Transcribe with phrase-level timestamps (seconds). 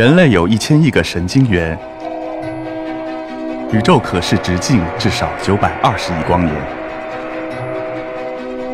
[0.00, 1.78] 人类有一千亿个神经元，
[3.70, 6.56] 宇宙可视直径至少九百二十亿光年。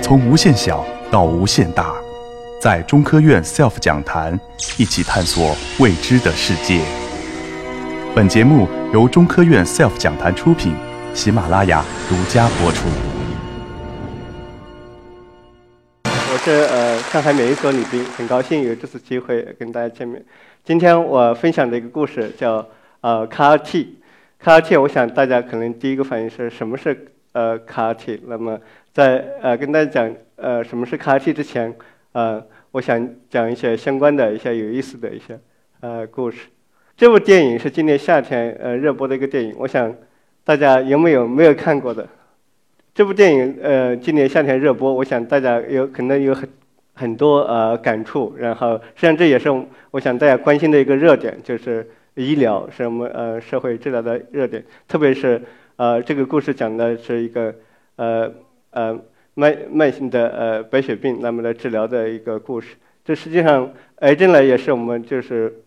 [0.00, 1.92] 从无限小到无限大，
[2.60, 4.38] 在中科院 SELF 讲坛
[4.76, 6.80] 一起探索未知的世界。
[8.14, 10.72] 本节目由中科院 SELF 讲坛出品，
[11.14, 12.86] 喜马拉雅独家播出。
[16.04, 20.24] 我是呃上海免疫所李斌，很高兴有这次机会跟大家见面。
[20.68, 22.68] 今天我分享的一个故事叫
[23.00, 23.96] 呃 CAR T。
[24.38, 28.20] CAR T，我想大家可能第一个反应是什么是呃 CAR T？
[28.26, 28.60] 那么
[28.92, 31.74] 在呃跟大家讲呃什么是 CAR T 之前，
[32.12, 35.40] 呃我想讲一些相关的一些有意思的一些
[35.80, 36.48] 呃故事。
[36.98, 39.90] 这部电影是今年夏天呃热播的一个电影，我想
[40.44, 42.06] 大家有没有没有看过的？
[42.92, 46.46] 这部电影呃今年夏天热播，我想大家有可能有很
[46.98, 49.48] 很多呃感触，然后实际上这也是
[49.92, 55.40] 我想大家关心的一个热点，就是医疗是我们呃社会治疗的热点，特别是
[55.76, 57.54] 呃这个故事讲的是一个
[57.94, 58.28] 呃
[58.70, 58.98] 呃
[59.34, 62.74] 慢慢性的呃白血病那么的治疗的一个故事。
[63.04, 65.62] 这实际上癌症呢也是我们就是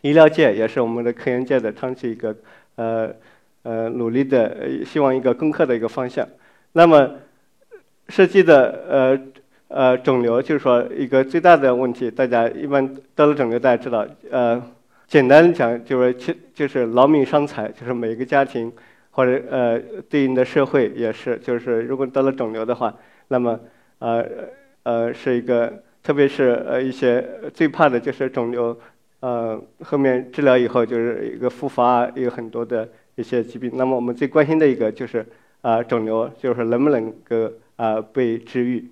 [0.00, 2.34] 医疗界也是我们的科研界的长期一个
[2.76, 3.10] 呃
[3.62, 6.26] 呃努力的希望一个攻克的一个方向。
[6.72, 7.10] 那么
[8.08, 9.20] 涉及的呃
[9.68, 14.62] 呃肿瘤，就是说一个最大的问题，大家一般得了肿瘤，大家知道，呃，
[15.06, 18.70] 简单讲就是其就是劳民伤财，就是每一个家庭
[19.10, 22.94] 或者呃对应的社会也是，就是如果得了肿瘤的话，
[23.28, 23.58] 那么
[23.98, 24.24] 呃
[24.82, 28.76] 呃是一个，特别是呃一些最怕的就是肿瘤，
[29.20, 33.72] 呃后面治疗以后就是一个复发，有很多的一些疾病。
[33.74, 35.24] 那么我们最关心的一个就是
[35.62, 38.84] 啊肿瘤，就是能不能够啊被治愈。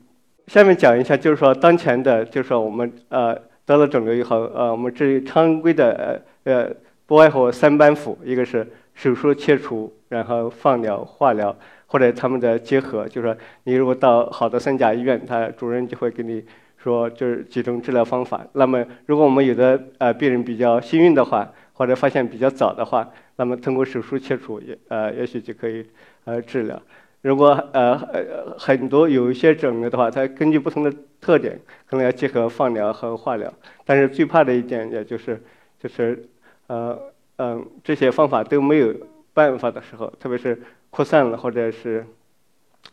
[0.48, 6.71] 下面讲一下，就是说当前的，就是说我们呃得了肿瘤以后，呃我们至于常规的呃呃
[7.07, 13.07] 不外乎三板斧，一个是手术切除，然后放疗、化疗或者他们的结合。
[13.08, 16.45] 就是说你如果到好的三甲医院，他主任就会给你
[16.77, 18.45] 说就是几种治疗方法。
[18.55, 25.86] 那么如果我们有的呃病人比较幸运的话，或者发现比较早的话，那么通过手术切除也呃也许就可以
[26.24, 26.80] 呃治疗。
[27.23, 31.57] 如果呃呃很多有一些肿瘤的话，它根据不同的特点，
[31.87, 33.53] 可能要结合放疗和化疗。
[33.85, 35.41] 但是最怕的一点，也就是
[35.79, 36.29] 就是
[36.67, 36.99] 呃
[37.37, 38.93] 嗯这些方法都没有
[39.33, 40.61] 办法的时候，特别是
[40.91, 42.05] 扩散了或者是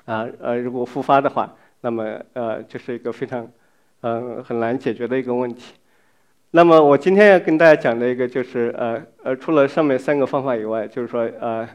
[0.06, 3.52] 啊呃如果复发的话，那么呃就是一个非常
[4.02, 5.74] 嗯很难解决的一个问题。
[6.52, 11.68] 那么我今天要跟大家讲的一个就是呃呃除了上面三个方法以外，就是说呃。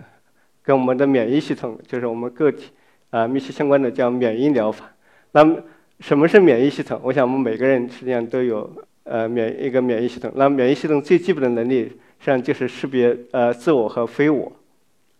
[0.64, 2.70] 跟我们的免疫系统，就是我们个体
[3.10, 4.90] 啊密切相关的，叫免疫疗法。
[5.32, 5.58] 那么
[6.00, 6.98] 什么是免疫系统？
[7.04, 8.68] 我想我们每个人实际上都有
[9.04, 10.32] 呃免一个免疫系统。
[10.34, 14.50] 那免疫系统最基本的能力，实际上就是识别呃自我和非我。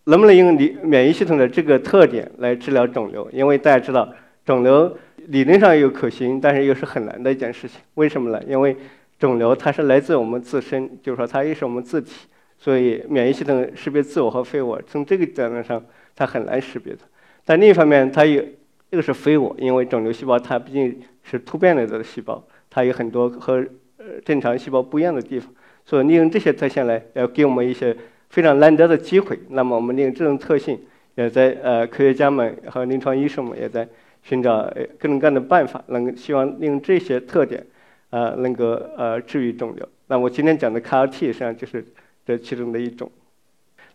[0.05, 3.29] 能不能用你免疫系统的这个特点来治疗肿瘤？
[3.31, 4.07] 因为大家知道，
[4.45, 4.97] 肿瘤
[5.27, 7.79] 理论上有可行，但是又是很难的一件事情。
[7.95, 8.43] 为什么呢？
[8.47, 8.75] 因为
[9.17, 12.27] 肿瘤它是来自我们自身，就是说它也是我们自体。
[12.65, 16.99] 所以，免疫系统识别自我和非我，从这个角度上，它很难识别的。
[17.45, 18.43] 但另一方面，它有
[18.89, 23.63] 这个是非我，因为肿瘤细胞它毕竟是突变类的细胞，它有很多和
[23.99, 25.53] 呃正常细胞不一样的地方。
[25.85, 27.95] 所以，利用这些特性来，要给我们一些
[28.31, 29.37] 非常难得的机会。
[29.49, 30.79] 那么，我们利用这种特性，
[31.13, 33.87] 也在呃科学家们和临床医生们也在
[34.23, 34.63] 寻找
[34.97, 37.63] 各种各样的办法，能希望利用这些特点，
[38.09, 38.65] 呃，能够
[38.97, 39.87] 呃治愈肿瘤。
[40.07, 41.85] 那我今天讲的 CAR T 实际上就是。
[42.25, 43.11] 这其中的一种，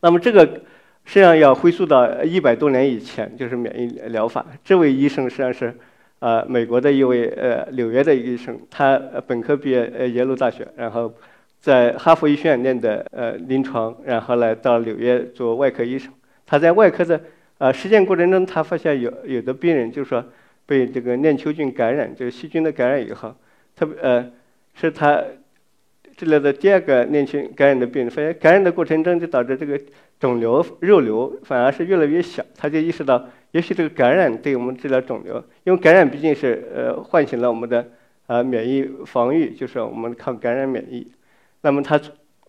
[0.00, 0.46] 那么这个
[1.04, 4.46] 实际上要回溯到一百多年以前，就是免疫疗法。
[4.62, 5.74] 这位医生实际上是
[6.20, 8.96] 呃美国的一位呃纽约的医生，他
[9.26, 11.12] 本科毕业呃耶鲁大学，然后
[11.58, 16.12] 在哈佛医学院念的呃临床，然后来到纽约做外科医生。
[16.46, 17.20] 他在外科的
[17.58, 20.24] 呃实践过程中，他发现有有的病人就是说
[20.66, 23.34] 被这个链球菌感染，就是细菌的感染以后，
[23.74, 24.30] 特别呃
[24.74, 25.20] 是他。
[26.20, 29.80] 治疗的第二个链球感染的病人，发现感染的过程中就导致这个
[30.18, 37.88] 肿瘤肉瘤反而是越来越小，他就意识到，也许这个感染对我们治疗肿瘤，因为感染毕竟是呃唤醒了我们的
[38.26, 41.10] 呃免疫防御，就是我们抗感染免疫。
[41.62, 41.98] 那么他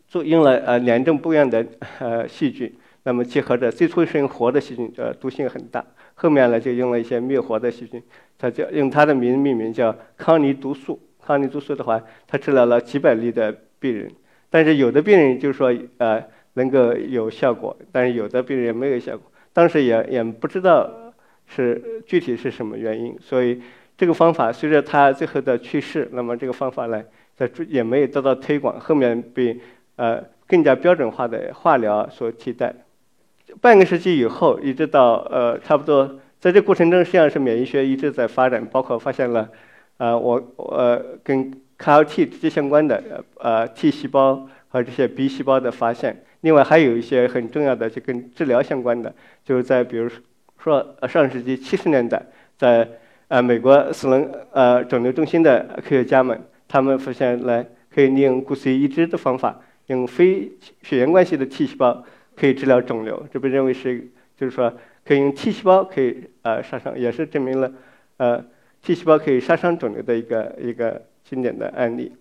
[0.06, 1.66] 做用了呃两种不一样的
[2.00, 2.70] 呃细菌，
[3.04, 5.82] 那么结合着最初是用活的细菌，呃毒性很大，
[6.16, 8.04] 后面呢就用了一些灭活的细菌，
[8.38, 11.00] 他叫用它的名命名叫康尼毒素。
[11.26, 14.12] 抗毒素的话，他治疗了几百例的病人，
[14.50, 16.24] 但是有的病人就是说，呃，
[16.54, 19.32] 能够有效果，但是有的病人没有效果。
[19.54, 20.90] 当时也也不知道
[21.46, 23.62] 是具体是什么原因，所以
[23.98, 27.04] 这个方法随着他最后的去世，那么这个方法呢，
[27.36, 29.60] 在也没有得到推广，后面被
[29.98, 32.74] 呃更加标准化的化疗所替代。
[33.60, 39.50] 半个世纪以后，一直到呃差不多，在这过程中，实际上是免疫学一直在发展，包括发现了，
[40.02, 46.24] 呃我呃跟 CAR-T 直接相关的呃 T 细胞和这些 B 细胞的发现。
[46.40, 49.14] 另外还有一些很重要的，就跟治疗相关的，
[49.46, 50.10] 就是在比如
[50.58, 52.20] 说上世纪七十年代，
[52.58, 52.90] 在
[53.28, 57.64] 呃美国斯隆呃肿瘤中心的科学家们，他们发现了
[57.94, 60.52] 可以利用骨髓移植的方法，用非
[60.82, 62.04] 血缘关系的 T 细胞。
[62.34, 64.74] 可以治疗肿瘤，这被认为是，就是说
[65.06, 67.72] 可以用 T 细胞可以呃杀伤，也是证明了，
[68.18, 68.44] 呃
[68.82, 72.12] T 细胞可以杀伤肿瘤的一个一个经典的案例。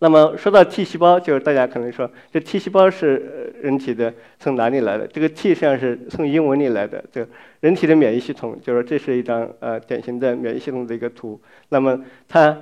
[0.00, 5.06] 那么说到 T 细胞，就是大家可能说这 T 细胞是人体的从哪里来的？
[5.06, 7.26] 这个 T 实际上是从英文里来的，就
[7.60, 11.40] 人体的免疫系统，就是这是一张呃典型的免疫系统的一个图。
[11.68, 12.58] 那么它。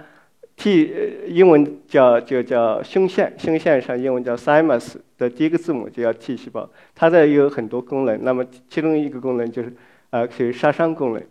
[0.59, 0.91] T
[1.29, 8.19] 英文叫就叫胸腺，胸腺上英文叫 thymus 的第一个字母就叫 T 细胞，它的有很多功能。
[8.25, 9.71] 那么其中一个功能就是
[10.09, 11.23] 呃可以杀伤功能。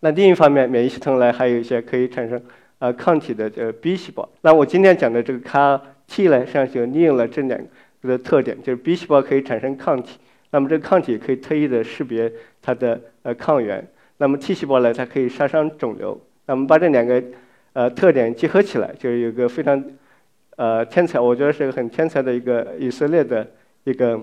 [0.00, 2.40] 那另一方面，免疫系统呢还有一些可以产生
[2.78, 4.28] 呃抗体的这 B 细胞。
[4.42, 7.60] 那我今天讲的这个 CAR-T 呢，实际上就利用了这两
[8.02, 10.18] 个的特点，就是 B 细胞可以产生抗体，
[10.50, 13.86] 那么这个抗体可以特异的识别它的呃抗原。
[14.18, 16.20] 那么 T 细胞呢，它可以杀伤肿瘤。
[16.46, 17.22] 那么把这两个
[17.74, 19.84] 呃，特点结合起来，就是有个非常，
[20.56, 23.46] 呃，天才，我觉得是个很天才的一个以色列的
[23.84, 24.18] 一个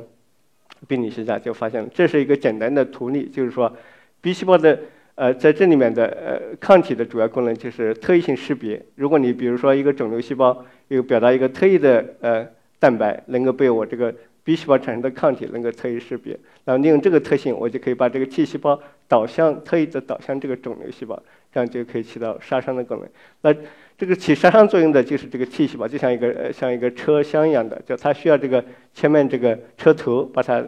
[0.88, 3.72] 病理学家就发现了，这是一个简单的图例，就是说
[4.20, 4.78] ，B 细胞的
[5.16, 8.82] 呃在这里面的呃抗体的主要功能就是特异性识别。
[8.96, 12.48] 如果你比如说一个肿瘤细胞有表达一个特异的呃
[12.80, 14.14] 蛋白，能够被我这个
[14.44, 21.22] B 细胞产生的抗体能够特异识别，然后利用这个特性，我就可以把这个 T 细胞导向特异的导向这个肿瘤细胞。
[21.52, 23.08] 这样就可以起到杀伤的功能。
[23.42, 23.62] 那
[23.98, 28.62] 这个起杀伤作用的就是这个 T 细胞，就像一个呃像一个车厢一样的，就它需要这个
[28.94, 30.62] 前面这个车头把它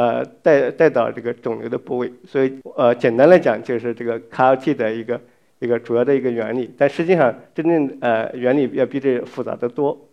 [0.00, 2.10] 呃带带到这个肿瘤的部位。
[2.26, 5.20] 所以呃简单来讲就是这个 CAR-T 的一个
[5.58, 6.70] 一个主要的一个原理。
[6.78, 10.08] 但实际上真正呃原理要比这复杂的多。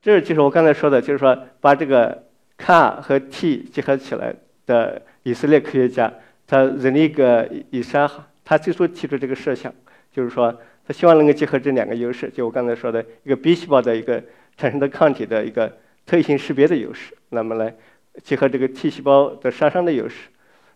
[0.00, 2.24] 这就是我刚才说的，就是说把这个
[2.56, 4.34] CAR 和 T 结合起来
[4.66, 6.12] 的以色列科学家，
[6.46, 8.10] 他人力个以沙。
[8.44, 9.70] 他最初提出这个设想，
[10.10, 10.50] 就是说
[10.86, 14.22] 他希望能够结合这两个优势，就我刚才说的一个 B 细胞的一个
[14.56, 15.70] 产生的抗体的一个
[16.06, 17.74] 特异性识别的优势，那么来
[18.22, 20.28] 结合这个 T 细胞的杀伤的优势，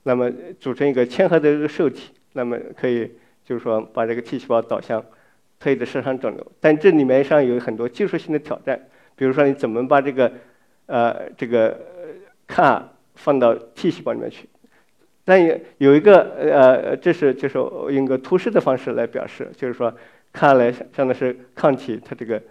[0.05, 3.11] 那么组成一个嵌合的一个受体，那么可以
[3.45, 5.05] 就是说把这个 T 细胞导向
[5.59, 6.53] 特异的杀伤肿瘤。
[6.61, 10.33] 但这里面上有很多技术性的挑战，比如说你怎么把这个
[10.87, 11.79] 呃这个
[12.49, 12.83] CAR
[13.15, 14.49] 放到 T 细胞里面去？
[15.25, 17.59] 但有有一个呃，这是就是
[17.95, 19.95] 用个图示的方式来表示，就是说
[20.33, 22.43] 看来像的是抗体，它这个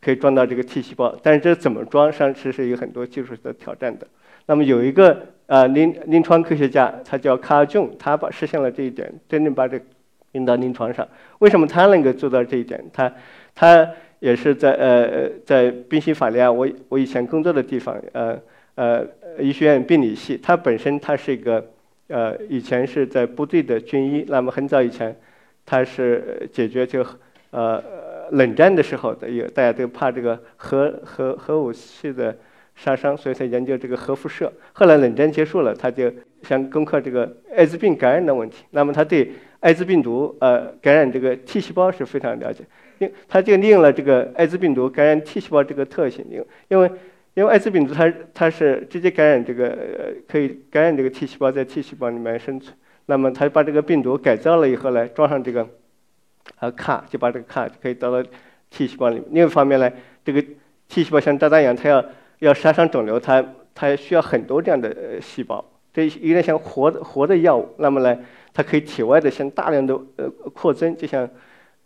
[0.00, 4.06] 可以装到这个 T 细胞，但是这怎么装，实际上是有很多技术的挑战的。
[4.46, 9.80] 那么有一个呃临临床科学家，他叫卡尔琼，他把实现了这一点，真正把这
[10.32, 11.06] 用到临床上。
[11.38, 12.82] 为什么他能够做到这一点？
[12.92, 13.12] 他
[13.54, 13.88] 他
[14.20, 18.38] 也是在呃在宾夕法尼亚，我我以前工作的地方，呃
[18.74, 19.06] 呃
[19.38, 21.64] 医学院病理系，他本身他是一个。
[22.08, 25.16] 呃，以前是在部队的军医，那么很早以前，
[25.64, 27.02] 他是解决就
[27.52, 27.82] 呃
[28.32, 32.36] 冷战的时候的，有大家都怕这个核核核武器的
[32.74, 34.52] 杀伤，所以才研究这个核辐射。
[34.72, 36.12] 后来冷战结束了，他就
[36.42, 38.64] 想攻克这个艾滋病感染的问题。
[38.70, 42.64] 那么他对艾滋病毒呃感染这个 T 细胞是非常了解，
[42.98, 46.90] 因他就利用了这个艾滋病毒感染 T 细胞这个特性，因因为。
[47.34, 52.76] 因为艾滋病毒它它是直接感染这个呃可以感染这个 T 细胞在 T 细胞里面生存，
[53.06, 55.66] 那么它把这个病毒改造了以后呢，装上这个
[56.58, 58.22] 呃卡，就把这个卡可以导到
[58.68, 59.24] T 细胞里面。
[59.30, 59.90] 另一方面呢，
[60.22, 60.42] 这个
[60.90, 62.04] T 细胞像炸弹一样，它要
[62.42, 63.44] 要杀伤肿瘤，它
[63.74, 67.68] 它需要很多这样的细胞，这有点像活的活的药物。
[67.78, 68.18] 那么呢，
[68.52, 71.28] 它可以体外的像大量的呃扩增，就像。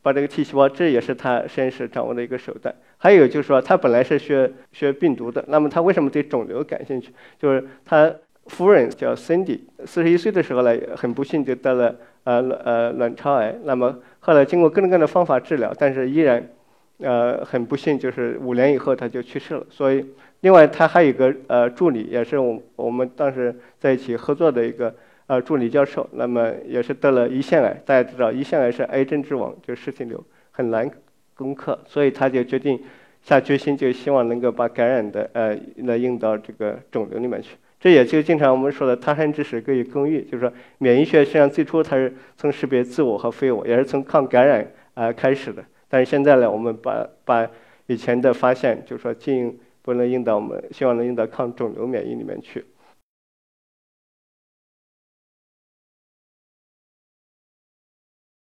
[0.02, 2.72] 把这个 T 细胞，这也是他实验室掌握的一个手段。
[2.96, 7.10] 还有就是说，他本来是学学病毒的，那么他为什么对肿瘤感兴趣？
[7.40, 8.14] 就是他
[8.46, 12.34] 夫人叫 Cindy，四十一岁的时候呢，很不幸就得了呃
[12.64, 13.52] 呃卵巢癌。
[13.64, 16.50] 那么后来经过各种各样的方法治疗，但是依然
[16.98, 19.66] 呃很不幸，就是五年以后他就去世了。
[19.70, 20.06] 所以，
[20.46, 24.94] 另外他还有一个呃助理，也是我我们当时在一起合作的一个。
[25.28, 27.82] 呃，助理教授，那么也是得了胰腺癌。
[27.84, 30.22] 大家知道，胰腺癌是癌症之王，就是实体瘤，
[30.52, 30.88] 很难
[31.34, 32.80] 攻克，所以他就决定
[33.22, 37.56] 下决心，就希望能够把感染的呃来用到这个肿瘤里面去。
[37.80, 45.64] 这也就经常我们说的“他山之石，可以攻玉”，就是说，免疫学实际上最初它是从识别自我和非我，也是从抗感染啊开始的。
[45.88, 47.50] 但是现在呢，我们把把
[47.88, 52.64] 以前的发现，就是说进不能用到我们希望能用到抗肿瘤免疫里面去。